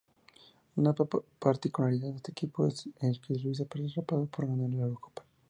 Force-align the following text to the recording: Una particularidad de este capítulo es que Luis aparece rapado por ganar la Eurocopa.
Una 0.77 0.93
particularidad 0.95 2.09
de 2.09 2.15
este 2.15 2.33
capítulo 2.33 2.69
es 2.69 3.19
que 3.19 3.35
Luis 3.35 3.61
aparece 3.61 3.93
rapado 4.01 4.25
por 4.25 4.47
ganar 4.47 4.67
la 4.71 4.85
Eurocopa. 4.87 5.23